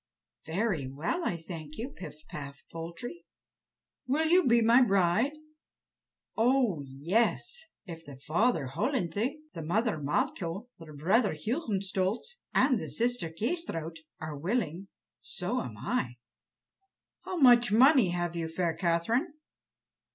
[0.47, 3.23] "Very well, I thank you, Pif paf Poltrie."
[4.07, 5.33] "Will you be my bride?"
[6.35, 7.65] "Oh, yes!
[7.85, 14.35] if the father Hollenthe, the mother Malcho, the brother Hohenstolz, and the sister Kâsetraut are
[14.35, 14.87] willing,
[15.21, 16.15] so am I."
[17.23, 19.35] "How much money have you, fair Catherine?"